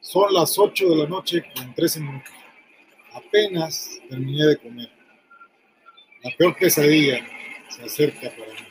[0.00, 2.32] Son las 8 de la noche con 13 minutos.
[3.12, 4.90] Apenas terminé de comer.
[6.22, 7.26] La peor pesadilla
[7.68, 8.65] se acerca para mí.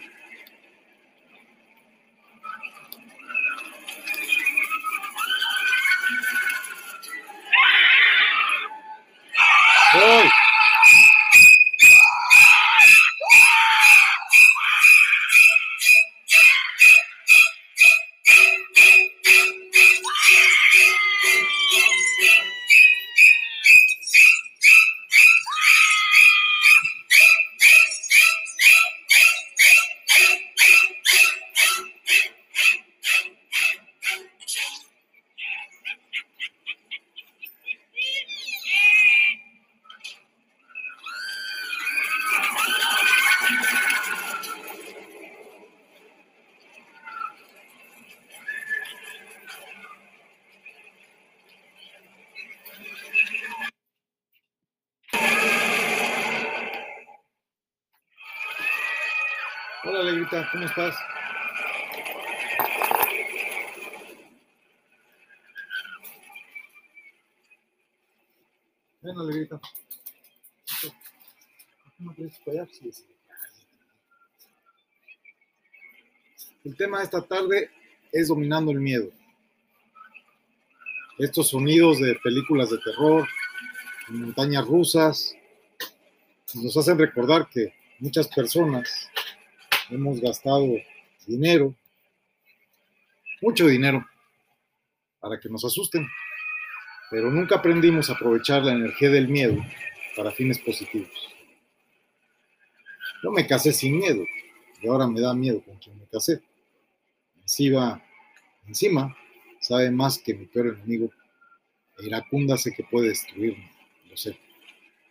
[60.56, 60.96] ¿Cómo estás?
[69.02, 69.60] Ven, Alegrita.
[71.98, 72.14] ¿Cómo
[72.46, 72.68] para allá?
[72.72, 73.06] Sí, sí.
[76.64, 77.70] El tema de esta tarde
[78.14, 79.12] es dominando el miedo.
[81.18, 83.28] Estos sonidos de películas de terror,
[84.08, 85.36] montañas rusas,
[86.54, 89.10] nos hacen recordar que muchas personas
[89.90, 90.68] hemos gastado
[91.28, 91.76] dinero,
[93.42, 94.06] mucho dinero,
[95.20, 96.08] para que nos asusten,
[97.10, 99.58] pero nunca aprendimos a aprovechar la energía del miedo
[100.16, 101.12] para fines positivos.
[103.24, 104.24] Yo me casé sin miedo
[104.82, 106.42] y ahora me da miedo con quien me casé.
[107.42, 108.04] Encima,
[108.68, 109.16] encima
[109.60, 111.12] sabe más que mi peor enemigo.
[112.00, 113.72] Iracunda sé que puede destruirme,
[114.10, 114.38] lo sé.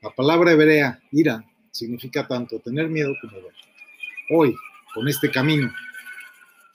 [0.02, 3.54] La palabra hebrea, ira, significa tanto tener miedo como ver.
[4.30, 4.56] Hoy,
[4.94, 5.70] con este camino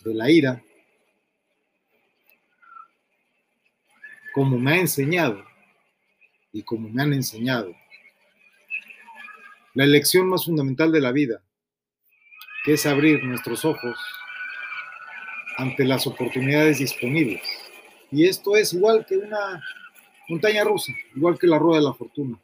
[0.03, 0.63] de la ira,
[4.33, 5.43] como me ha enseñado
[6.53, 7.75] y como me han enseñado,
[9.73, 11.41] la elección más fundamental de la vida,
[12.63, 13.97] que es abrir nuestros ojos
[15.57, 17.41] ante las oportunidades disponibles.
[18.11, 19.63] Y esto es igual que una
[20.27, 22.39] montaña rusa, igual que la rueda de la fortuna.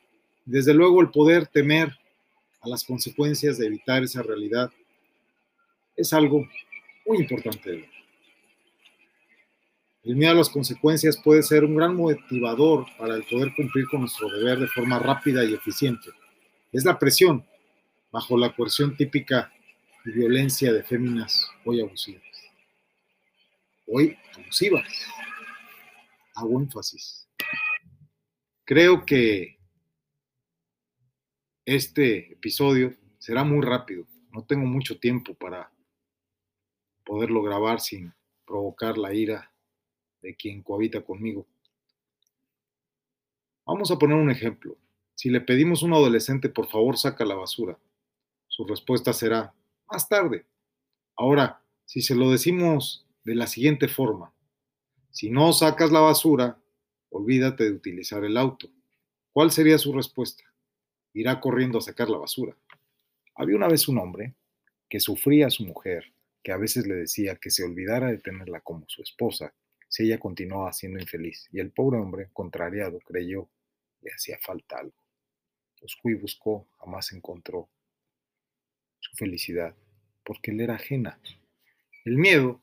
[0.45, 1.95] Desde luego el poder temer
[2.61, 4.71] a las consecuencias de evitar esa realidad
[5.95, 6.47] es algo
[7.05, 7.89] muy importante.
[10.03, 14.01] El miedo a las consecuencias puede ser un gran motivador para el poder cumplir con
[14.01, 16.11] nuestro deber de forma rápida y eficiente.
[16.71, 17.45] Es la presión
[18.11, 19.51] bajo la coerción típica
[20.05, 22.23] y violencia de féminas hoy abusivas.
[23.87, 24.87] Hoy abusivas.
[26.35, 27.27] Hago énfasis.
[28.63, 29.57] Creo que
[31.65, 34.05] este episodio será muy rápido.
[34.31, 35.71] No tengo mucho tiempo para
[37.05, 38.13] poderlo grabar sin
[38.45, 39.51] provocar la ira
[40.21, 41.45] de quien cohabita conmigo.
[43.65, 44.77] Vamos a poner un ejemplo.
[45.13, 47.77] Si le pedimos a un adolescente, por favor, saca la basura,
[48.47, 49.53] su respuesta será,
[49.89, 50.45] más tarde.
[51.15, 54.33] Ahora, si se lo decimos de la siguiente forma,
[55.11, 56.59] si no sacas la basura,
[57.09, 58.69] olvídate de utilizar el auto.
[59.31, 60.43] ¿Cuál sería su respuesta?
[61.13, 62.55] Irá corriendo a sacar la basura.
[63.35, 64.35] Había una vez un hombre
[64.89, 66.14] que sufría a su mujer
[66.45, 69.55] que a veces le decía que se olvidara de tenerla como su esposa
[69.87, 73.49] si ella continuaba siendo infeliz, y el pobre hombre, contrariado, creyó
[74.01, 74.93] le hacía falta algo.
[75.81, 77.67] Buscó y buscó, jamás encontró
[78.99, 79.75] su felicidad,
[80.23, 81.19] porque le era ajena.
[82.03, 82.61] El miedo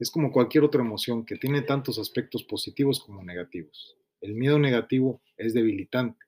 [0.00, 3.96] es como cualquier otra emoción que tiene tantos aspectos positivos como negativos.
[4.20, 6.26] El miedo negativo es debilitante,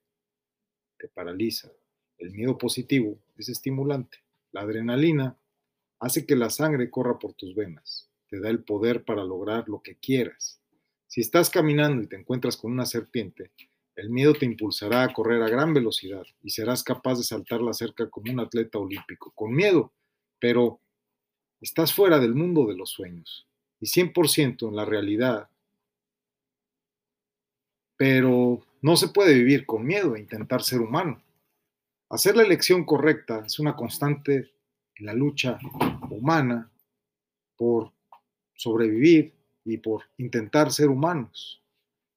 [0.97, 1.69] te paraliza.
[2.17, 4.19] El miedo positivo es estimulante.
[4.53, 5.37] La adrenalina
[6.05, 9.81] hace que la sangre corra por tus venas, te da el poder para lograr lo
[9.81, 10.61] que quieras.
[11.07, 13.51] Si estás caminando y te encuentras con una serpiente,
[13.95, 17.73] el miedo te impulsará a correr a gran velocidad y serás capaz de saltar la
[17.73, 19.93] cerca como un atleta olímpico, con miedo,
[20.39, 20.79] pero
[21.59, 23.47] estás fuera del mundo de los sueños
[23.79, 25.49] y 100% en la realidad.
[27.97, 31.23] Pero no se puede vivir con miedo e intentar ser humano.
[32.11, 34.54] Hacer la elección correcta es una constante
[34.97, 35.59] en la lucha
[36.09, 36.71] humana
[37.57, 37.91] por
[38.53, 39.33] sobrevivir
[39.63, 41.61] y por intentar ser humanos.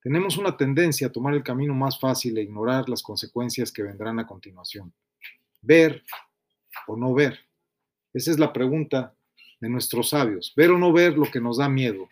[0.02, 4.19] Tenemos una tendencia a tomar el camino más fácil e ignorar las consecuencias que vendrán
[4.20, 4.92] a continuación.
[5.60, 6.04] Ver
[6.86, 7.38] o no ver.
[8.14, 9.14] Esa es la pregunta
[9.60, 10.52] de nuestros sabios.
[10.56, 12.08] Ver o no ver lo que nos da miedo.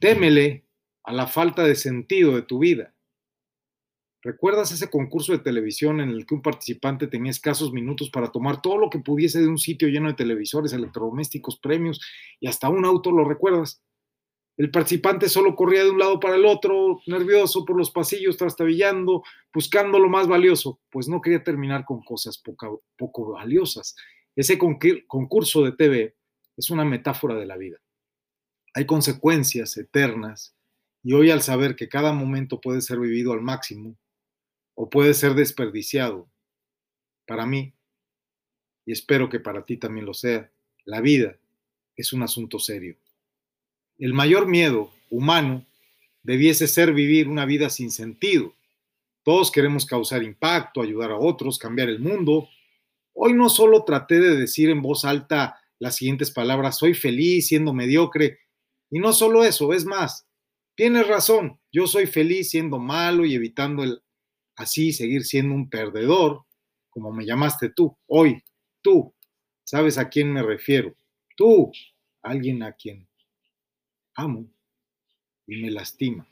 [0.00, 0.64] Témele
[1.04, 2.92] a la falta de sentido de tu vida.
[4.26, 8.60] ¿Recuerdas ese concurso de televisión en el que un participante tenía escasos minutos para tomar
[8.60, 12.00] todo lo que pudiese de un sitio lleno de televisores, electrodomésticos, premios
[12.40, 13.12] y hasta un auto?
[13.12, 13.80] ¿Lo recuerdas?
[14.56, 19.22] El participante solo corría de un lado para el otro, nervioso por los pasillos, trastabillando,
[19.54, 22.42] buscando lo más valioso, pues no quería terminar con cosas
[22.96, 23.94] poco, valiosas.
[24.34, 26.16] Ese concurso de TV
[26.56, 27.76] es una metáfora de la vida.
[28.74, 30.56] Hay consecuencias eternas
[31.04, 33.96] y hoy al saber que cada momento puede ser vivido al máximo
[34.76, 36.28] o puede ser desperdiciado,
[37.26, 37.72] para mí,
[38.84, 40.52] y espero que para ti también lo sea,
[40.84, 41.36] la vida
[41.96, 42.96] es un asunto serio.
[43.98, 45.64] El mayor miedo humano
[46.22, 48.54] debiese ser vivir una vida sin sentido.
[49.24, 52.48] Todos queremos causar impacto, ayudar a otros, cambiar el mundo.
[53.14, 57.72] Hoy no solo traté de decir en voz alta las siguientes palabras, soy feliz siendo
[57.72, 58.38] mediocre.
[58.90, 60.28] Y no solo eso, es más,
[60.74, 64.02] tienes razón, yo soy feliz siendo malo y evitando el
[64.56, 66.44] así seguir siendo un perdedor,
[66.90, 68.42] como me llamaste tú, hoy,
[68.82, 69.14] tú,
[69.64, 70.96] ¿sabes a quién me refiero?
[71.36, 71.70] Tú,
[72.22, 73.06] alguien a quien
[74.14, 74.48] amo
[75.46, 76.26] y me lastima.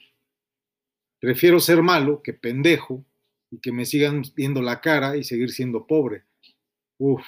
[1.21, 3.05] Prefiero ser malo que pendejo
[3.50, 6.25] y que me sigan viendo la cara y seguir siendo pobre.
[6.99, 7.23] Uf,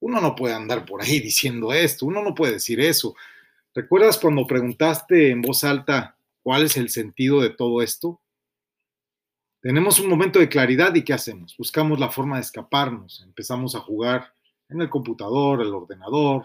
[0.00, 3.14] uno no puede andar por ahí diciendo esto, uno no puede decir eso.
[3.74, 8.20] ¿Recuerdas cuando preguntaste en voz alta cuál es el sentido de todo esto?
[9.64, 11.56] Tenemos un momento de claridad y ¿qué hacemos?
[11.56, 14.30] Buscamos la forma de escaparnos, empezamos a jugar
[14.68, 16.44] en el computador, el ordenador,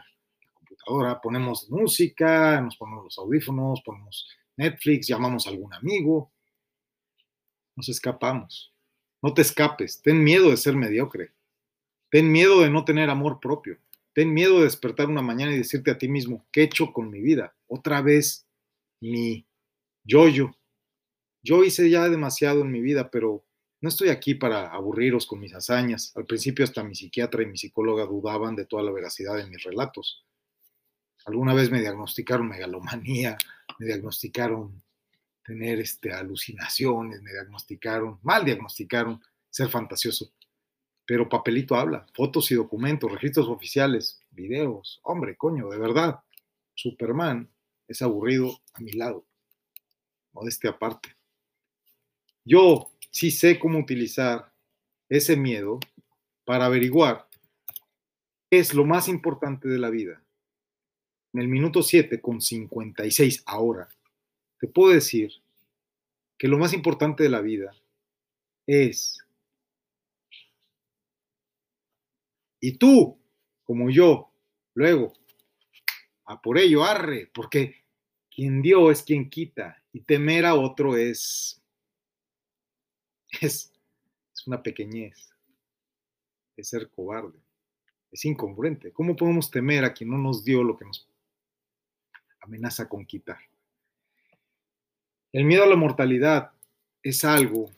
[0.88, 4.27] Ahora ponemos música, nos ponemos los audífonos, ponemos
[4.57, 6.31] Netflix, llamamos a algún amigo,
[7.75, 8.74] nos escapamos.
[9.21, 11.33] No te escapes, ten miedo de ser mediocre,
[12.10, 13.77] ten miedo de no tener amor propio,
[14.13, 17.12] ten miedo de despertar una mañana y decirte a ti mismo, ¿qué he hecho con
[17.12, 17.54] mi vida?
[17.68, 18.48] Otra vez
[19.01, 19.45] mi
[20.06, 20.56] yo-yo.
[21.42, 23.46] Yo hice ya demasiado en mi vida, pero
[23.82, 26.12] no estoy aquí para aburriros con mis hazañas.
[26.16, 29.64] Al principio hasta mi psiquiatra y mi psicóloga dudaban de toda la veracidad de mis
[29.64, 30.26] relatos.
[31.26, 33.38] Alguna vez me diagnosticaron megalomanía,
[33.78, 34.84] me diagnosticaron
[35.44, 40.32] tener este, alucinaciones, me diagnosticaron, mal diagnosticaron ser fantasioso.
[41.06, 45.00] Pero papelito habla, fotos y documentos, registros oficiales, videos.
[45.04, 46.20] Hombre, coño, de verdad,
[46.76, 47.50] Superman
[47.88, 49.26] es aburrido a mi lado.
[50.34, 51.19] Modestia aparte.
[52.50, 54.51] Yo sí sé cómo utilizar
[55.07, 55.80] ese miedo
[56.46, 57.28] para averiguar
[58.50, 60.24] qué es lo más importante de la vida.
[61.31, 63.88] En el minuto 7 con 56 ahora,
[64.60, 65.31] te puedo decir
[66.40, 67.72] que lo más importante de la vida
[68.66, 69.24] es,
[72.60, 73.19] y tú,
[73.63, 74.34] como yo,
[74.74, 75.13] luego,
[76.25, 77.84] a por ello, arre, porque
[78.34, 81.59] quien dio es quien quita, y temer a otro es,
[83.42, 83.72] es,
[84.34, 85.30] es una pequeñez,
[86.56, 87.40] es ser cobarde,
[88.12, 88.92] es incongruente.
[88.92, 91.10] ¿Cómo podemos temer a quien no nos dio lo que nos
[92.42, 93.38] amenaza con quitar.
[95.31, 96.52] El miedo a la mortalidad
[97.04, 97.69] es algo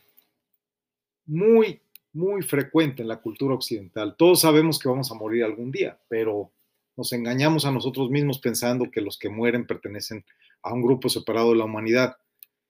[1.25, 1.81] muy,
[2.13, 4.15] muy frecuente en la cultura occidental.
[4.17, 6.51] Todos sabemos que vamos a morir algún día, pero
[6.95, 10.25] nos engañamos a nosotros mismos pensando que los que mueren pertenecen
[10.61, 12.17] a un grupo separado de la humanidad.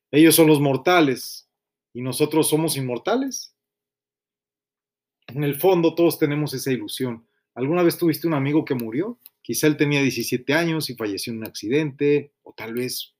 [0.09, 1.47] Ellos son los mortales
[1.93, 3.55] y nosotros somos inmortales.
[5.27, 7.25] En el fondo todos tenemos esa ilusión.
[7.53, 9.19] ¿Alguna vez tuviste un amigo que murió?
[9.41, 13.15] Quizá él tenía 17 años y falleció en un accidente, o tal vez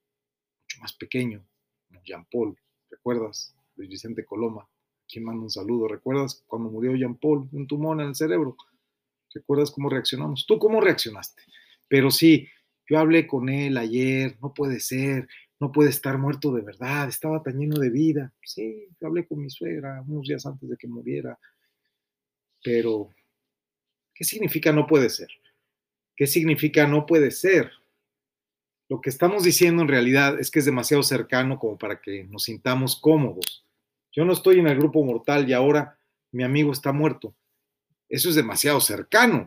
[0.64, 1.46] mucho más pequeño,
[1.88, 2.58] como Jean Paul.
[2.90, 3.56] ¿Recuerdas?
[3.76, 4.68] Luis Vicente Coloma,
[5.08, 5.88] quien manda un saludo.
[5.88, 7.50] ¿Recuerdas cuando murió Jean Paul?
[7.52, 8.56] Un tumor en el cerebro.
[9.34, 10.46] ¿Recuerdas cómo reaccionamos?
[10.46, 11.42] ¿Tú cómo reaccionaste?
[11.88, 12.48] Pero sí,
[12.88, 15.28] yo hablé con él ayer, no puede ser,
[15.62, 18.34] no puede estar muerto de verdad, estaba tan lleno de vida.
[18.44, 21.38] Sí, hablé con mi suegra unos días antes de que muriera.
[22.64, 23.14] Pero,
[24.16, 25.30] ¿qué significa no puede ser?
[26.16, 27.72] ¿Qué significa no puede ser?
[28.90, 32.46] Lo que estamos diciendo en realidad es que es demasiado cercano como para que nos
[32.46, 33.64] sintamos cómodos.
[34.12, 36.00] Yo no estoy en el grupo mortal y ahora
[36.32, 37.36] mi amigo está muerto.
[38.10, 39.46] Eso es demasiado cercano.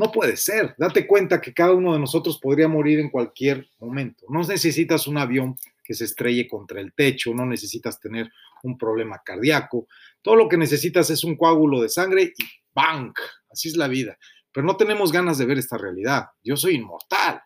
[0.00, 0.74] No puede ser.
[0.78, 4.26] Date cuenta que cada uno de nosotros podría morir en cualquier momento.
[4.28, 8.30] No necesitas un avión que se estrelle contra el techo, no necesitas tener
[8.62, 9.86] un problema cardíaco.
[10.22, 13.12] Todo lo que necesitas es un coágulo de sangre y ¡bang!
[13.50, 14.16] Así es la vida
[14.52, 16.26] pero no tenemos ganas de ver esta realidad.
[16.42, 17.42] Yo soy inmortal.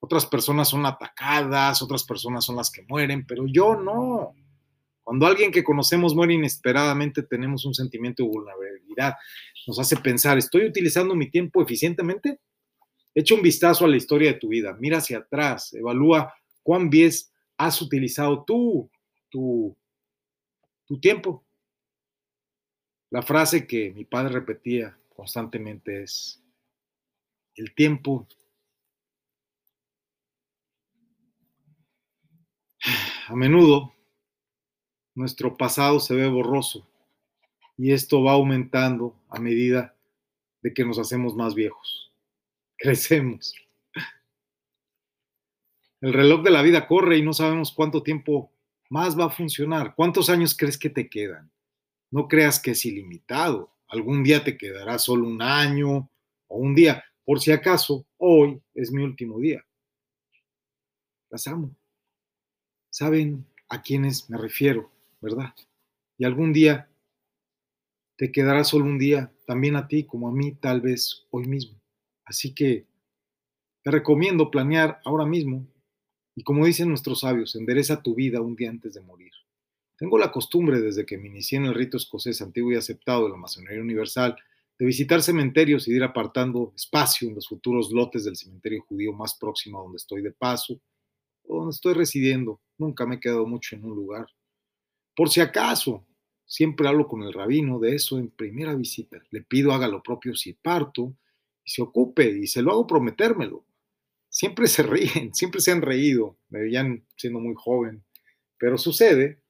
[0.00, 4.34] Otras personas son atacadas, otras personas son las que mueren, pero yo no.
[5.04, 9.14] Cuando alguien que conocemos muere inesperadamente, tenemos un sentimiento de vulnerabilidad.
[9.66, 12.40] Nos hace pensar, ¿estoy utilizando mi tiempo eficientemente?
[13.14, 17.12] Echa un vistazo a la historia de tu vida, mira hacia atrás, evalúa cuán bien
[17.58, 18.90] has utilizado tú
[19.28, 19.76] tu,
[20.86, 21.44] tu tiempo.
[23.10, 26.42] La frase que mi padre repetía constantemente es,
[27.56, 28.26] el tiempo
[33.28, 33.93] a menudo
[35.14, 36.86] nuestro pasado se ve borroso
[37.76, 39.94] y esto va aumentando a medida
[40.62, 42.12] de que nos hacemos más viejos.
[42.76, 43.54] Crecemos.
[46.00, 48.50] El reloj de la vida corre y no sabemos cuánto tiempo
[48.90, 49.94] más va a funcionar.
[49.94, 51.50] ¿Cuántos años crees que te quedan?
[52.10, 53.72] No creas que es ilimitado.
[53.88, 56.10] Algún día te quedará solo un año
[56.48, 57.02] o un día.
[57.24, 59.64] Por si acaso, hoy es mi último día.
[61.30, 61.74] Las amo.
[62.90, 64.90] Saben a quiénes me refiero,
[65.24, 65.54] ¿verdad?
[66.18, 66.88] Y algún día
[68.16, 71.80] te quedará solo un día, también a ti como a mí, tal vez hoy mismo.
[72.24, 72.86] Así que
[73.82, 75.66] te recomiendo planear ahora mismo
[76.36, 79.32] y como dicen nuestros sabios, endereza tu vida un día antes de morir.
[79.96, 83.30] Tengo la costumbre, desde que me inicié en el rito escocés antiguo y aceptado de
[83.30, 84.36] la masonería universal,
[84.78, 89.12] de visitar cementerios y de ir apartando espacio en los futuros lotes del cementerio judío
[89.12, 90.80] más próximo a donde estoy de paso
[91.44, 92.60] o donde estoy residiendo.
[92.76, 94.26] Nunca me he quedado mucho en un lugar.
[95.14, 96.04] Por si acaso,
[96.44, 99.18] siempre hablo con el rabino de eso en primera visita.
[99.30, 101.14] Le pido haga lo propio si parto
[101.64, 103.64] y se ocupe y se lo hago prometérmelo
[104.34, 108.04] siempre se ríen, siempre se han reído, me veían siendo muy joven,
[108.58, 109.40] pero sucede,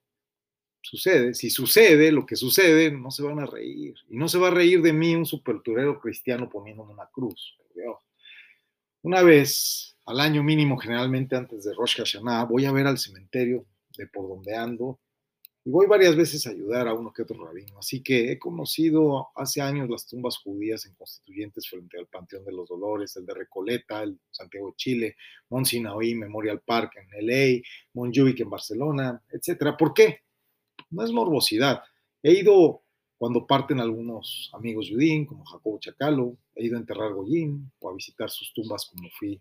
[0.82, 4.48] sucede, si sucede lo que sucede, no se van a reír, y no se va
[4.48, 7.56] a reír de mí un superturero cristiano poniéndome una cruz.
[9.02, 13.66] Una vez al año mínimo, generalmente antes de Rosh Hashanah, voy a ver al cementerio
[13.98, 14.98] de por donde ando
[15.66, 17.78] y voy varias veces a ayudar a uno que otro rabino.
[17.78, 22.52] Así que he conocido hace años las tumbas judías en constituyentes frente al Panteón de
[22.52, 25.16] los Dolores, el de Recoleta, el Santiago de Chile,
[25.48, 27.62] Mont Sinaí Memorial Park en LA,
[27.94, 29.74] Montjuic en Barcelona, etcétera.
[29.74, 30.20] ¿Por qué?
[30.90, 31.82] No es morbosidad.
[32.22, 32.82] He ido
[33.16, 37.94] cuando parten algunos amigos judín, como Jacobo Chacalo, he ido a enterrar Goyín o a
[37.94, 39.40] visitar sus tumbas como fui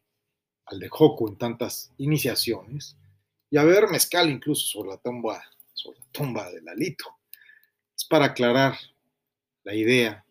[0.67, 2.95] al de Joco en tantas iniciaciones,
[3.49, 7.05] y a ver mezcal incluso sobre la tumba sobre la tumba de Lalito.
[7.95, 8.77] Es para aclarar
[9.63, 10.25] la idea.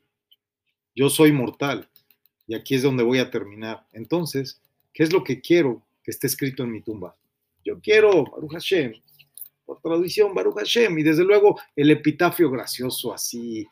[0.94, 1.88] Yo soy mortal
[2.46, 3.86] y aquí es donde voy a terminar.
[3.92, 4.60] Entonces,
[4.92, 7.16] ¿qué es lo que quiero que esté escrito en mi tumba?
[7.64, 8.94] Yo quiero Baruch Hashem,
[9.64, 13.66] por tradición Baruch Hashem, y desde luego el epitafio gracioso así.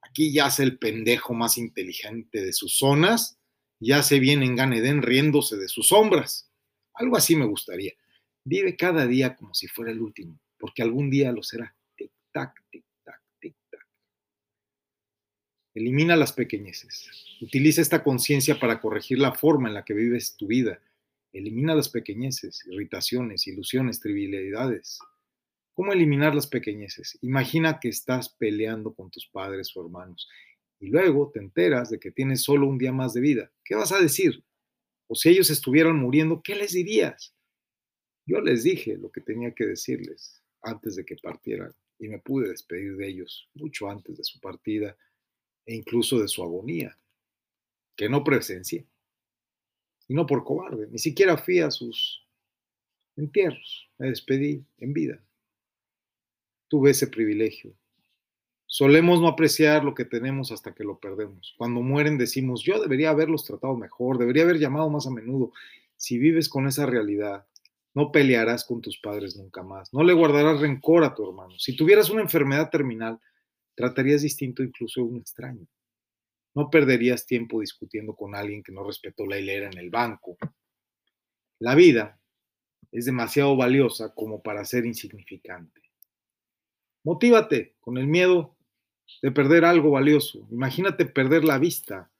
[0.00, 3.38] Aquí yace el pendejo más inteligente de sus zonas,
[3.80, 6.48] yace bien en Ganedén riéndose de sus sombras.
[6.94, 7.92] Algo así me gustaría.
[8.44, 11.76] Vive cada día como si fuera el último porque algún día lo será.
[11.94, 13.86] Tic-tac, tic-tac, tic-tac.
[15.74, 17.36] Elimina las pequeñeces.
[17.42, 20.80] Utiliza esta conciencia para corregir la forma en la que vives tu vida.
[21.34, 25.00] Elimina las pequeñeces, irritaciones, ilusiones, trivialidades.
[25.74, 27.18] ¿Cómo eliminar las pequeñeces?
[27.20, 30.30] Imagina que estás peleando con tus padres o hermanos
[30.80, 33.52] y luego te enteras de que tienes solo un día más de vida.
[33.62, 34.42] ¿Qué vas a decir?
[35.08, 37.36] O si ellos estuvieran muriendo, ¿qué les dirías?
[38.24, 42.48] Yo les dije lo que tenía que decirles antes de que partieran y me pude
[42.48, 44.96] despedir de ellos mucho antes de su partida
[45.66, 46.98] e incluso de su agonía,
[47.96, 48.86] que no presencié.
[50.08, 52.26] Y no por cobarde, ni siquiera fui a sus
[53.16, 55.22] entierros, me despedí en vida.
[56.68, 57.74] Tuve ese privilegio.
[58.66, 61.54] Solemos no apreciar lo que tenemos hasta que lo perdemos.
[61.56, 65.52] Cuando mueren decimos, yo debería haberlos tratado mejor, debería haber llamado más a menudo.
[65.96, 67.46] Si vives con esa realidad,
[67.94, 69.92] no pelearás con tus padres nunca más.
[69.94, 71.58] No le guardarás rencor a tu hermano.
[71.58, 73.20] Si tuvieras una enfermedad terminal,
[73.74, 75.66] tratarías distinto incluso a un extraño.
[76.54, 80.36] No perderías tiempo discutiendo con alguien que no respetó la hilera en el banco.
[81.60, 82.20] La vida
[82.90, 85.80] es demasiado valiosa como para ser insignificante.
[87.04, 88.56] Motívate con el miedo
[89.22, 90.46] de perder algo valioso.
[90.50, 92.10] Imagínate perder la vista.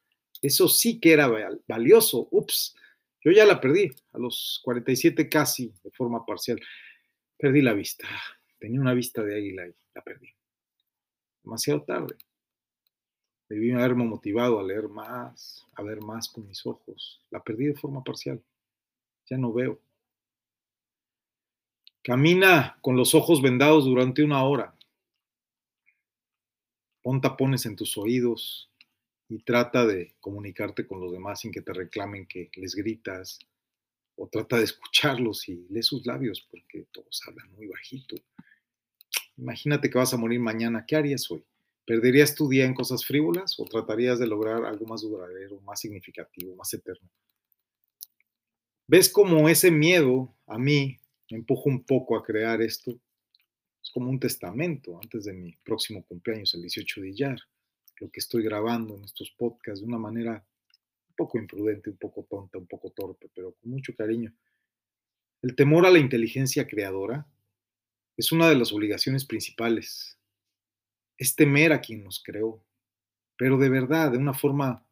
[0.43, 1.31] Eso sí que era
[1.67, 2.29] valioso.
[2.31, 2.77] Ups,
[3.25, 6.61] yo ya la perdí, a los 47 casi, de forma parcial.
[7.39, 8.07] Perdí la vista.
[8.59, 10.29] Tenía una vista de águila y la perdí.
[11.43, 12.17] Demasiado tarde.
[13.49, 17.23] Debí haberme motivado a leer más, a ver más con mis ojos.
[17.31, 18.43] La perdí de forma parcial.
[19.27, 19.81] Ya no veo.
[22.03, 24.77] Camina con los ojos vendados durante una hora.
[27.03, 28.71] Pon tapones en tus oídos
[29.29, 33.39] y trata de comunicarte con los demás sin que te reclamen que les gritas
[34.17, 38.17] o trata de escucharlos y lee sus labios porque todos hablan muy bajito.
[39.37, 41.45] Imagínate que vas a morir mañana, ¿qué harías hoy?
[41.87, 46.55] ¿Perderías tu día en cosas frívolas o tratarías de lograr algo más duradero, más significativo,
[46.55, 47.09] más eterno?
[48.87, 50.99] ¿Ves cómo ese miedo a mí
[51.31, 52.99] me empuja un poco a crear esto?
[53.83, 57.39] Es como un testamento antes de mi próximo cumpleaños, el 18 de Iyar,
[57.99, 60.45] lo que estoy grabando en estos podcasts de una manera
[61.09, 64.33] un poco imprudente, un poco tonta, un poco torpe, pero con mucho cariño.
[65.43, 67.27] El temor a la inteligencia creadora
[68.17, 70.19] es una de las obligaciones principales.
[71.19, 72.65] Es temer a quien nos creó,
[73.37, 74.85] pero de verdad, de una forma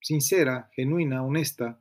[0.00, 1.80] sincera, genuina, honesta,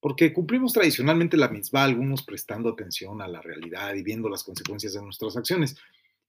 [0.00, 4.92] porque cumplimos tradicionalmente la misma, algunos prestando atención a la realidad y viendo las consecuencias
[4.94, 5.76] de nuestras acciones.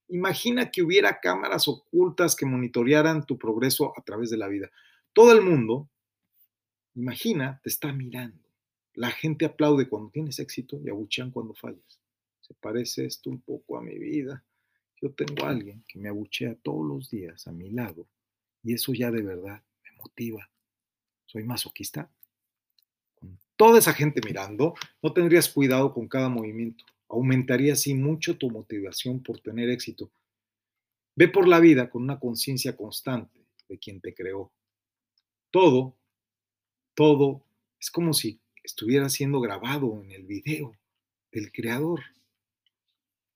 [0.08, 4.70] Imagina que hubiera cámaras ocultas que monitorearan tu progreso a través de la vida.
[5.12, 5.88] Todo el mundo,
[6.94, 8.42] imagina, te está mirando.
[8.94, 12.00] La gente aplaude cuando tienes éxito y abuchean cuando fallas.
[12.40, 14.42] Se parece esto un poco a mi vida.
[15.00, 18.06] Yo tengo a alguien que me abuchea todos los días a mi lado
[18.62, 20.50] y eso ya de verdad me motiva.
[21.26, 22.10] Soy masoquista.
[23.14, 26.84] Con toda esa gente mirando, no tendrías cuidado con cada movimiento.
[27.08, 30.10] Aumentaría así mucho tu motivación por tener éxito.
[31.14, 33.38] Ve por la vida con una conciencia constante
[33.68, 34.52] de quien te creó.
[35.50, 35.96] Todo,
[36.94, 37.42] todo
[37.80, 40.76] es como si estuviera siendo grabado en el video
[41.32, 42.00] del creador,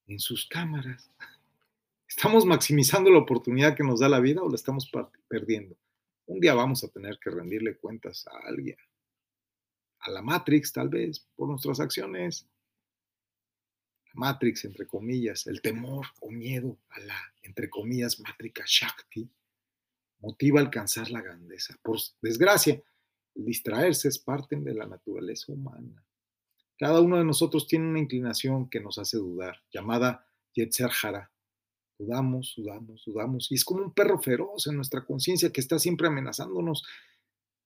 [0.06, 1.10] en sus cámaras.
[2.08, 4.90] ¿Estamos maximizando la oportunidad que nos da la vida o la estamos
[5.28, 5.74] perdiendo?
[6.26, 8.76] Un día vamos a tener que rendirle cuentas a alguien,
[10.00, 12.46] a la Matrix tal vez, por nuestras acciones.
[14.14, 19.28] Matrix, entre comillas, el temor o miedo a la, entre comillas, Matrika Shakti,
[20.20, 21.76] motiva alcanzar la grandeza.
[21.82, 22.82] Por desgracia,
[23.34, 26.04] distraerse es parte de la naturaleza humana.
[26.78, 31.32] Cada uno de nosotros tiene una inclinación que nos hace dudar, llamada Yetzer Hara,
[32.02, 33.52] Dudamos, dudamos, dudamos.
[33.52, 36.82] Y es como un perro feroz en nuestra conciencia que está siempre amenazándonos.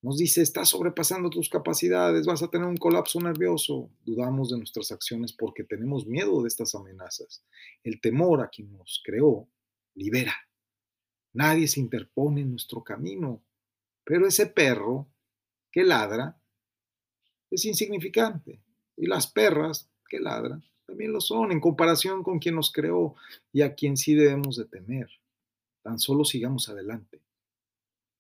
[0.07, 3.91] Nos dice, estás sobrepasando tus capacidades, vas a tener un colapso nervioso.
[4.05, 7.45] Dudamos de nuestras acciones porque tenemos miedo de estas amenazas.
[7.83, 9.49] El temor a quien nos creó
[9.97, 10.33] libera.
[11.33, 13.43] Nadie se interpone en nuestro camino.
[14.05, 15.09] Pero ese perro
[15.73, 16.41] que ladra
[17.51, 18.63] es insignificante.
[18.97, 23.17] Y las perras que ladran también lo son en comparación con quien nos creó
[23.53, 25.11] y a quien sí debemos de temer.
[25.83, 27.26] Tan solo sigamos adelante.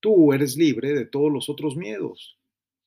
[0.07, 2.38] Tú eres libre de todos los otros miedos.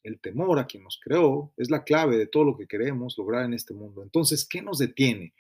[0.04, 3.44] El temor a quien nos creó es la clave de todo lo que queremos lograr
[3.44, 4.04] en este mundo.
[4.04, 5.34] Entonces, ¿qué nos detiene?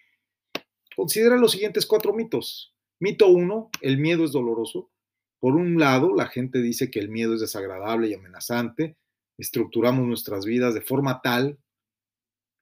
[0.94, 2.76] Considera los siguientes cuatro mitos.
[3.00, 4.92] Mito uno, el miedo es doloroso.
[5.40, 8.98] Por un lado, la gente dice que el miedo es desagradable y amenazante.
[9.38, 11.60] Estructuramos nuestras vidas de forma tal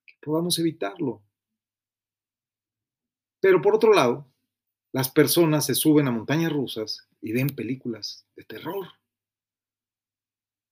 [0.05, 1.23] que podamos evitarlo.
[3.39, 4.31] Pero por otro lado,
[4.91, 8.85] las personas se suben a montañas rusas y ven películas de terror.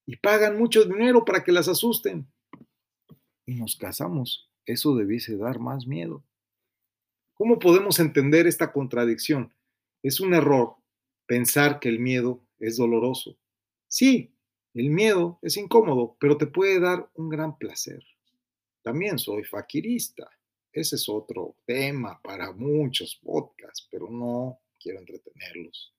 [0.06, 2.28] Y pagan mucho dinero para que las asusten.
[3.46, 4.50] Y nos casamos.
[4.66, 6.24] Eso debiese dar más miedo.
[7.34, 9.54] ¿Cómo podemos entender esta contradicción?
[10.02, 10.76] Es un error
[11.26, 13.38] pensar que el miedo es doloroso.
[13.88, 14.34] Sí,
[14.74, 18.04] el miedo es incómodo, pero te puede dar un gran placer.
[18.82, 20.30] También soy faquirista.
[20.72, 25.94] Ese es otro tema para muchos podcasts, pero no quiero entretenerlos.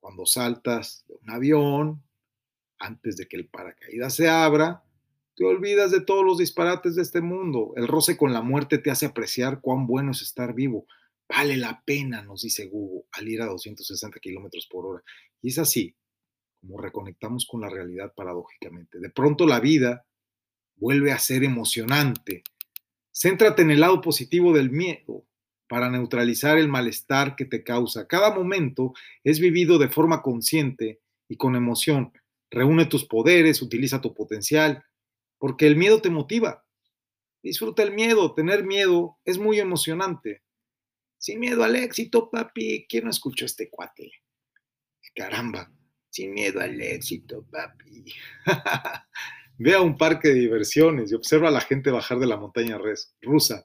[0.00, 2.02] Cuando saltas de un avión,
[2.78, 4.84] antes de que el paracaídas se abra,
[5.34, 7.72] te olvidas de todos los disparates de este mundo.
[7.76, 10.86] El roce con la muerte te hace apreciar cuán bueno es estar vivo.
[11.28, 15.02] Vale la pena, nos dice Google, al ir a 260 kilómetros por hora.
[15.42, 15.94] Y es así
[16.60, 18.98] como reconectamos con la realidad paradójicamente.
[18.98, 20.06] De pronto la vida
[20.76, 22.42] vuelve a ser emocionante
[23.18, 25.24] Céntrate en el lado positivo del miedo
[25.68, 28.06] para neutralizar el malestar que te causa.
[28.06, 28.92] Cada momento
[29.24, 32.12] es vivido de forma consciente y con emoción.
[32.50, 34.84] Reúne tus poderes, utiliza tu potencial,
[35.38, 36.64] porque el miedo te motiva.
[37.42, 40.42] Disfruta el miedo, tener miedo es muy emocionante.
[41.18, 42.86] Sin miedo al éxito, papi.
[42.88, 44.10] ¿Quién no escuchó este cuate?
[45.14, 45.72] Caramba,
[46.10, 48.04] sin miedo al éxito, papi.
[49.58, 52.78] Ve a un parque de diversiones y observa a la gente bajar de la montaña
[53.22, 53.64] rusa.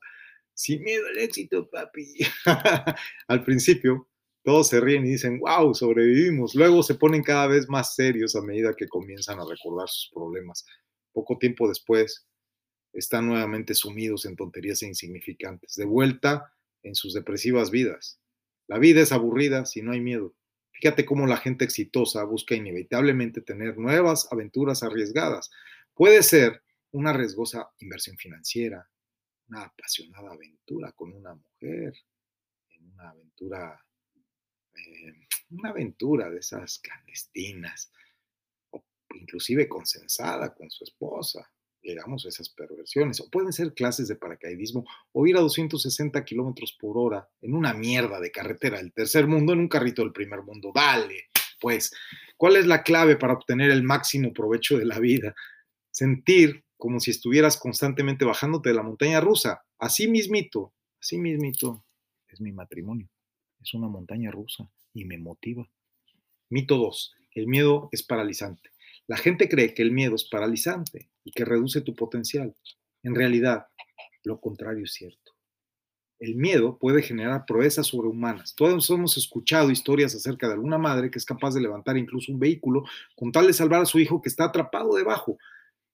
[0.54, 2.18] Sin miedo al éxito, papi.
[3.28, 4.11] al principio,
[4.44, 6.56] todos se ríen y dicen, wow, sobrevivimos.
[6.56, 10.66] Luego se ponen cada vez más serios a medida que comienzan a recordar sus problemas.
[11.14, 12.28] Poco tiempo después,
[12.94, 18.20] están nuevamente sumidos en tonterías e insignificantes, de vuelta en sus depresivas vidas.
[18.68, 20.36] La vida es aburrida si no hay miedo.
[20.74, 25.52] Fíjate cómo la gente exitosa busca inevitablemente tener nuevas aventuras arriesgadas,
[25.94, 28.90] Puede ser una riesgosa inversión financiera,
[29.50, 31.94] una apasionada aventura con una mujer,
[32.80, 33.86] una aventura,
[34.76, 37.92] eh, una aventura de esas clandestinas,
[38.72, 38.84] o
[39.16, 41.52] inclusive consensada con su esposa.
[41.84, 43.20] llegamos a esas perversiones.
[43.22, 47.74] O pueden ser clases de paracaidismo o ir a 260 kilómetros por hora en una
[47.74, 50.72] mierda de carretera del tercer mundo en un carrito del primer mundo.
[50.74, 51.30] Dale,
[51.60, 51.92] pues,
[52.38, 55.34] ¿cuál es la clave para obtener el máximo provecho de la vida?
[55.90, 59.64] Sentir como si estuvieras constantemente bajándote de la montaña rusa.
[59.78, 61.86] Así mismito, así mismito
[62.28, 63.08] es mi matrimonio.
[63.62, 65.68] Es una montaña rusa y me motiva.
[66.50, 67.14] Mito 2.
[67.36, 68.72] El miedo es paralizante.
[69.08, 72.56] La gente cree que el miedo es paralizante y que reduce tu potencial.
[73.04, 73.68] En realidad,
[74.24, 75.34] lo contrario es cierto.
[76.20, 78.54] El miedo puede generar proezas sobrehumanas.
[78.56, 82.40] Todos hemos escuchado historias acerca de alguna madre que es capaz de levantar incluso un
[82.40, 82.84] vehículo
[83.16, 85.38] con tal de salvar a su hijo que está atrapado debajo.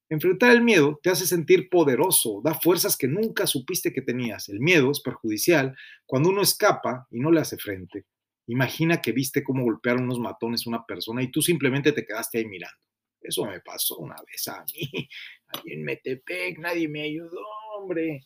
[0.09, 4.47] Enfrentar el miedo te hace sentir poderoso, da fuerzas que nunca supiste que tenías.
[4.47, 8.05] El miedo es perjudicial cuando uno escapa y no le hace frente.
[8.47, 12.37] Imagina que viste cómo golpearon unos matones a una persona y tú simplemente te quedaste
[12.37, 12.77] ahí mirando.
[13.21, 15.09] Eso me pasó una vez a mí,
[15.47, 17.41] ahí en Metepec, nadie me ayudó,
[17.77, 18.25] hombre.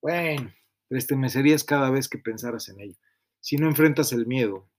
[0.00, 0.54] Bueno,
[0.88, 2.96] te estremecerías cada vez que pensaras en ello.
[3.40, 4.70] Si no enfrentas el miedo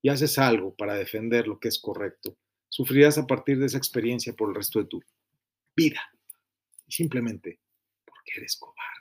[0.00, 2.38] y haces algo para defender lo que es correcto,
[2.70, 5.21] sufrirás a partir de esa experiencia por el resto de tu vida.
[5.76, 7.58] Y simplemente
[8.04, 8.92] porque eres cobarde.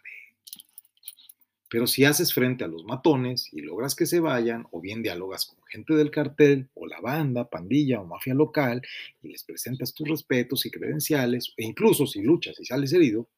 [1.70, 5.46] Pero si haces frente a los matones y logras que se vayan, o bien dialogas
[5.46, 8.82] con gente del cartel, o la banda, pandilla o mafia local,
[9.22, 13.30] y les presentas tus respetos y credenciales, e incluso si luchas y sales herido,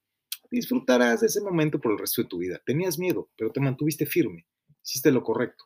[0.49, 2.59] disfrutarás de ese momento por el resto de tu vida.
[2.65, 4.47] Tenías miedo, pero te mantuviste firme,
[4.83, 5.65] hiciste lo correcto.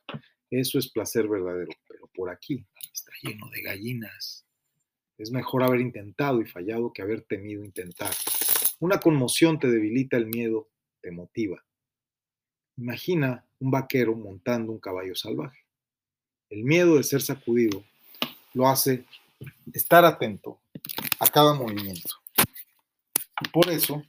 [0.49, 4.46] Eso es placer verdadero, pero por aquí está lleno de gallinas.
[5.17, 8.13] Es mejor haber intentado y fallado que haber temido intentar.
[8.79, 10.69] Una conmoción te debilita el miedo,
[11.01, 11.63] te motiva.
[12.77, 15.65] Imagina un vaquero montando un caballo salvaje.
[16.49, 17.83] El miedo de ser sacudido
[18.53, 19.05] lo hace
[19.73, 20.61] estar atento
[21.19, 22.09] a cada movimiento.
[23.41, 24.03] Y por eso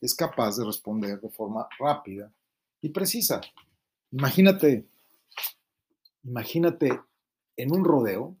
[0.00, 2.32] es capaz de responder de forma rápida
[2.80, 3.40] y precisa.
[4.10, 4.86] Imagínate,
[6.24, 7.00] imagínate
[7.56, 8.36] en un rodeo,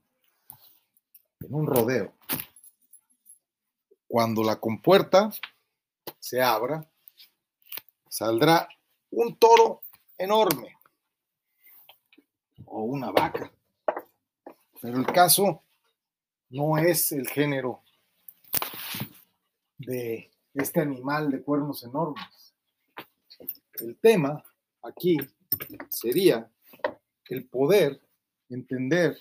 [1.40, 2.12] en un rodeo,
[4.08, 5.30] cuando la compuerta
[6.18, 6.88] se abra,
[8.08, 8.68] saldrá
[9.10, 9.82] un toro
[10.16, 10.76] enorme
[12.64, 13.52] o una vaca.
[14.80, 15.62] Pero el caso
[16.50, 17.82] no es el género
[19.78, 22.54] de este animal de cuernos enormes.
[23.74, 24.42] El tema
[24.82, 25.18] aquí
[25.90, 26.50] sería
[27.28, 28.00] el poder
[28.48, 29.16] entender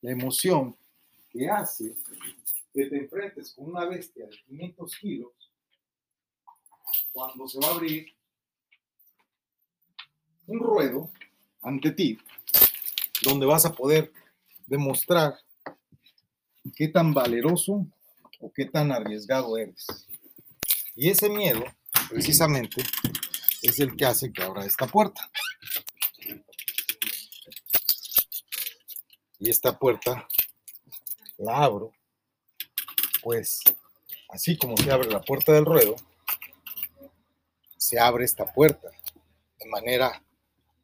[0.00, 0.77] la emoción
[1.38, 1.94] que hace
[2.74, 5.32] que te enfrentes con una bestia de 500 kilos
[7.12, 8.12] cuando se va a abrir
[10.48, 11.12] un ruedo
[11.62, 12.18] ante ti
[13.22, 14.12] donde vas a poder
[14.66, 15.38] demostrar
[16.74, 17.86] qué tan valeroso
[18.40, 19.86] o qué tan arriesgado eres.
[20.94, 21.64] Y ese miedo,
[22.08, 22.82] precisamente,
[23.62, 25.30] es el que hace que abra esta puerta.
[29.40, 30.28] Y esta puerta
[31.38, 31.92] la abro,
[33.22, 33.62] pues
[34.28, 35.96] así como se abre la puerta del ruedo,
[37.76, 38.90] se abre esta puerta
[39.58, 40.22] de manera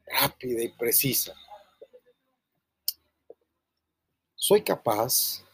[0.07, 1.35] rápida y precisa.
[4.35, 5.45] Soy capaz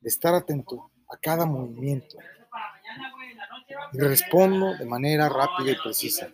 [0.00, 2.16] de estar atento a cada movimiento
[3.92, 6.28] y respondo de manera rápida y precisa.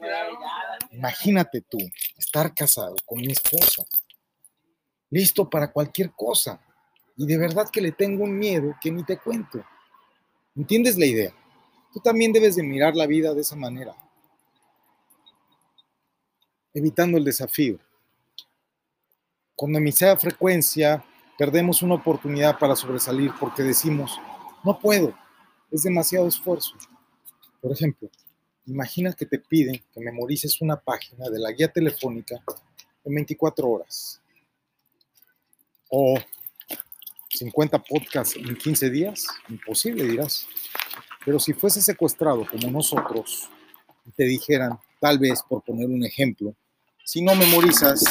[0.91, 1.79] Imagínate tú
[2.17, 3.85] estar casado con mi esposa,
[5.11, 6.61] listo para cualquier cosa,
[7.21, 9.63] y de verdad que le tengo un miedo que ni te cuento.
[10.57, 11.35] ¿Entiendes la idea?
[11.93, 13.95] Tú también debes de mirar la vida de esa manera
[16.73, 17.79] evitando el desafío.
[19.55, 21.05] Con demasiada frecuencia
[21.37, 24.19] perdemos una oportunidad para sobresalir porque decimos,
[24.65, 25.15] no puedo,
[25.71, 26.73] es demasiado esfuerzo.
[27.61, 28.09] Por ejemplo,
[28.65, 32.43] imagina que te piden que memorices una página de la guía telefónica
[33.05, 34.23] en 24 horas
[35.91, 36.19] o
[37.31, 39.27] 50 podcasts en 15 días.
[39.49, 40.47] Imposible, dirás.
[41.25, 43.49] Pero si fuese secuestrado como nosotros
[44.17, 46.55] te dijeran, Tal vez, por poner un ejemplo,
[47.07, 48.05] si no memorizas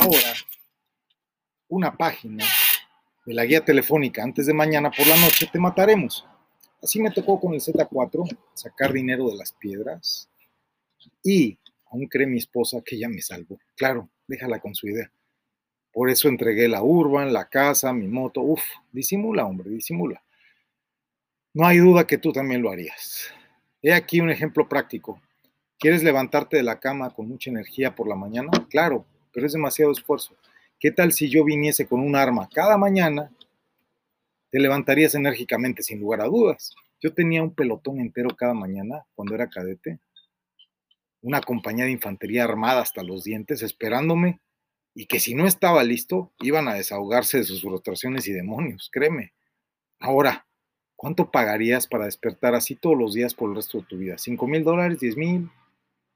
[0.00, 0.34] ahora
[1.68, 2.44] una página
[3.24, 6.26] de la guía telefónica antes de mañana por la noche, te mataremos.
[6.82, 10.28] Así me tocó con el Z4 sacar dinero de las piedras
[11.22, 11.56] y
[11.92, 13.56] aún cree mi esposa que ella me salvó.
[13.76, 15.08] Claro, déjala con su idea.
[15.96, 18.42] Por eso entregué la urban, la casa, mi moto.
[18.42, 18.60] Uf,
[18.92, 20.22] disimula, hombre, disimula.
[21.54, 23.32] No hay duda que tú también lo harías.
[23.80, 25.22] He aquí un ejemplo práctico.
[25.78, 28.50] ¿Quieres levantarte de la cama con mucha energía por la mañana?
[28.68, 30.36] Claro, pero es demasiado esfuerzo.
[30.78, 33.30] ¿Qué tal si yo viniese con un arma cada mañana
[34.50, 36.74] te levantarías enérgicamente sin lugar a dudas.
[37.00, 39.98] Yo tenía un pelotón entero cada mañana cuando era cadete,
[41.22, 44.40] una compañía de infantería armada hasta los dientes esperándome
[44.96, 49.34] y que si no estaba listo iban a desahogarse de sus frustraciones y demonios, créeme.
[50.00, 50.46] Ahora,
[50.96, 54.16] ¿cuánto pagarías para despertar así todos los días por el resto de tu vida?
[54.16, 54.98] ¿Cinco mil dólares?
[54.98, 55.50] ¿Diez mil?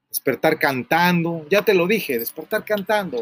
[0.09, 3.21] Despertar cantando, ya te lo dije, despertar cantando.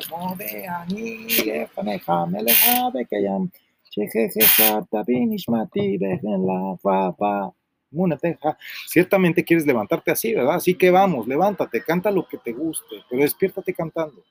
[8.88, 10.56] Ciertamente quieres levantarte así, ¿verdad?
[10.56, 14.24] Así que vamos, levántate, canta lo que te guste, pero despiértate cantando.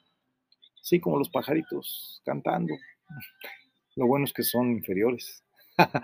[0.88, 2.74] Así como los pajaritos cantando.
[3.94, 5.44] Lo bueno es que son inferiores.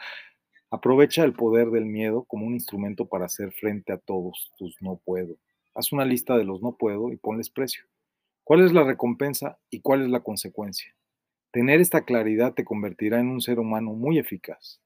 [0.71, 5.01] Aprovecha el poder del miedo como un instrumento para hacer frente a todos tus no
[5.03, 5.39] puedo.
[5.75, 7.83] Haz una lista de los no puedo y ponles precio.
[8.43, 10.95] ¿Cuál es la recompensa y cuál es la consecuencia?
[11.51, 14.83] Tener esta claridad te convertirá en un ser humano muy eficaz.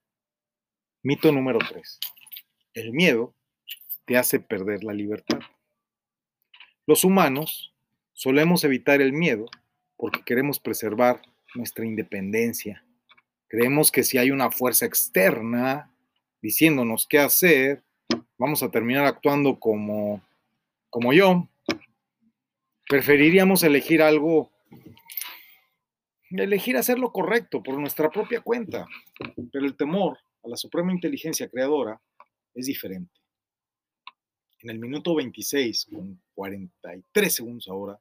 [1.02, 1.98] Mito número 3.
[2.74, 3.34] El miedo
[4.04, 5.40] te hace perder la libertad.
[6.86, 7.74] Los humanos
[8.12, 9.46] solemos evitar el miedo
[9.98, 11.20] porque queremos preservar
[11.54, 12.82] nuestra independencia.
[13.48, 15.90] Creemos que si hay una fuerza externa
[16.40, 17.82] diciéndonos qué hacer,
[18.38, 20.22] vamos a terminar actuando como,
[20.88, 21.48] como yo.
[22.88, 24.50] Preferiríamos elegir algo
[26.30, 28.86] elegir hacer lo correcto por nuestra propia cuenta.
[29.52, 32.00] Pero el temor a la suprema inteligencia creadora
[32.54, 33.12] es diferente.
[34.60, 37.98] En el minuto 26, con 43 segundos ahora,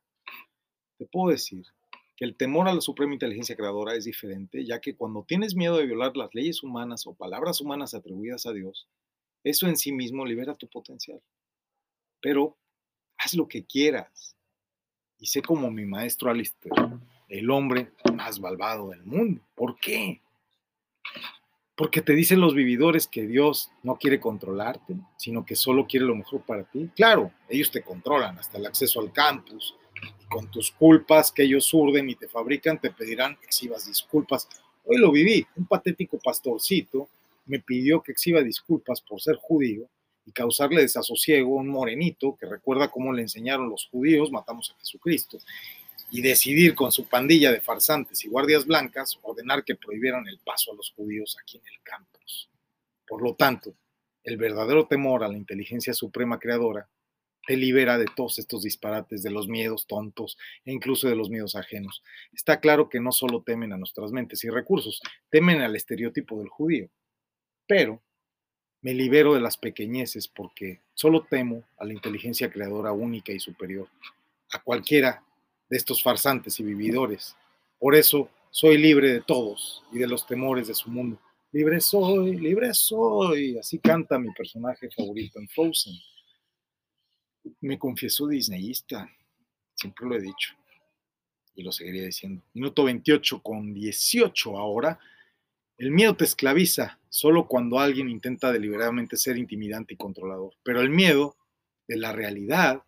[0.97, 1.65] te puedo decir
[2.17, 5.77] que el temor a la suprema inteligencia creadora es diferente, ya que cuando tienes miedo
[5.77, 8.87] de violar las leyes humanas o palabras humanas atribuidas a Dios,
[9.43, 11.21] eso en sí mismo libera tu potencial.
[12.19, 12.57] Pero
[13.17, 14.35] haz lo que quieras.
[15.19, 16.73] Y sé como mi maestro Alistair,
[17.29, 19.41] el hombre más malvado del mundo.
[19.53, 20.21] ¿Por qué?
[21.75, 26.15] Porque te dicen los vividores que Dios no quiere controlarte, sino que solo quiere lo
[26.15, 26.89] mejor para ti.
[26.95, 29.75] Claro, ellos te controlan hasta el acceso al campus.
[30.29, 34.47] Con tus culpas que ellos urden y te fabrican, te pedirán que exhibas disculpas.
[34.85, 35.45] Hoy lo viví.
[35.55, 37.09] Un patético pastorcito
[37.45, 39.89] me pidió que exhiba disculpas por ser judío
[40.25, 44.79] y causarle desasosiego a un morenito que recuerda cómo le enseñaron los judíos, matamos a
[44.79, 45.39] Jesucristo
[46.09, 50.71] y decidir con su pandilla de farsantes y guardias blancas ordenar que prohibieran el paso
[50.71, 52.49] a los judíos aquí en el campus.
[53.07, 53.73] Por lo tanto,
[54.23, 56.87] el verdadero temor a la inteligencia suprema creadora
[57.47, 61.55] te libera de todos estos disparates, de los miedos tontos e incluso de los miedos
[61.55, 62.03] ajenos.
[62.33, 66.49] Está claro que no solo temen a nuestras mentes y recursos, temen al estereotipo del
[66.49, 66.89] judío.
[67.65, 68.01] Pero
[68.81, 73.87] me libero de las pequeñeces porque solo temo a la inteligencia creadora única y superior,
[74.51, 75.23] a cualquiera
[75.69, 77.37] de estos farsantes y vividores.
[77.79, 81.17] Por eso soy libre de todos y de los temores de su mundo.
[81.53, 83.57] Libre soy, libre soy.
[83.57, 85.93] Así canta mi personaje favorito en Frozen.
[87.61, 89.09] Me confieso disneyista,
[89.75, 90.53] siempre lo he dicho
[91.55, 92.43] y lo seguiría diciendo.
[92.53, 94.99] Minuto 28 con 18 ahora.
[95.77, 100.53] El miedo te esclaviza solo cuando alguien intenta deliberadamente ser intimidante y controlador.
[100.63, 101.35] Pero el miedo
[101.87, 102.83] de la realidad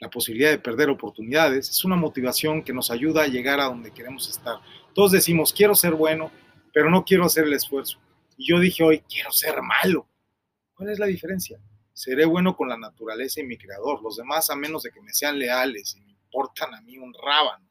[0.00, 3.92] la posibilidad de perder oportunidades, es una motivación que nos ayuda a llegar a donde
[3.92, 4.56] queremos estar.
[4.92, 6.30] Todos decimos, quiero ser bueno,
[6.72, 7.98] pero no quiero hacer el esfuerzo.
[8.36, 10.06] Y yo dije hoy, quiero ser malo.
[10.74, 11.60] ¿Cuál es la diferencia?
[11.94, 14.02] Seré bueno con la naturaleza y mi creador.
[14.02, 17.14] Los demás, a menos de que me sean leales y me importan a mí un
[17.14, 17.70] rábano.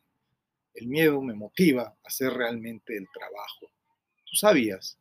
[0.73, 3.67] El miedo me motiva a hacer realmente el trabajo.
[4.25, 4.97] Tú sabías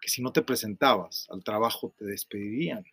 [0.00, 2.84] que si no te presentabas al trabajo te despedirían.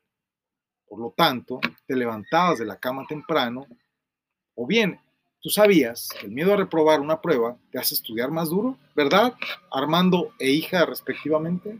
[0.87, 3.67] Por lo tanto, te levantabas de la cama temprano,
[4.55, 4.99] o bien
[5.41, 9.33] tú sabías que el miedo a reprobar una prueba te hace estudiar más duro, ¿verdad?
[9.71, 11.77] Armando e hija respectivamente.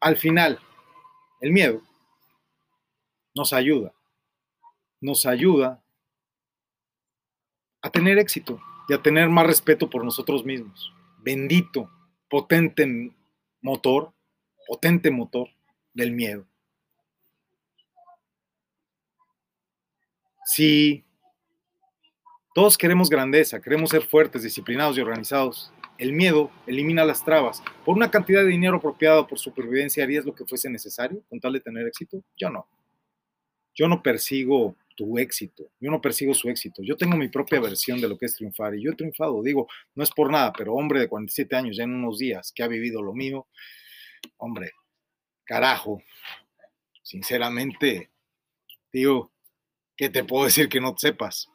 [0.00, 0.58] Al final,
[1.40, 1.82] el miedo
[3.34, 3.92] nos ayuda,
[5.00, 5.82] nos ayuda
[7.82, 10.92] a tener éxito y a tener más respeto por nosotros mismos.
[11.18, 11.90] Bendito,
[12.28, 13.12] potente
[13.60, 14.12] motor,
[14.66, 15.48] potente motor
[15.92, 16.46] del miedo.
[20.44, 21.04] Si
[22.54, 27.62] todos queremos grandeza, queremos ser fuertes, disciplinados y organizados, el miedo elimina las trabas.
[27.84, 31.52] Por una cantidad de dinero apropiado por supervivencia, ¿harías lo que fuese necesario con tal
[31.54, 32.22] de tener éxito?
[32.36, 32.68] Yo no.
[33.74, 36.82] Yo no persigo tu éxito, yo no persigo su éxito.
[36.82, 39.42] Yo tengo mi propia versión de lo que es triunfar y yo he triunfado.
[39.42, 42.62] Digo, no es por nada, pero hombre de 47 años, ya en unos días, que
[42.62, 43.46] ha vivido lo mío,
[44.38, 44.72] hombre,
[45.44, 46.02] carajo,
[47.02, 48.10] sinceramente,
[48.90, 49.30] digo,
[49.96, 51.48] ¿qué te puedo decir que no sepas?